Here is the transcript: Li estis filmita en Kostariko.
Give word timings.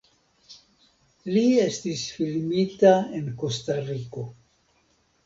Li 1.35 1.43
estis 1.65 2.05
filmita 2.15 2.95
en 3.19 3.29
Kostariko. 3.43 4.25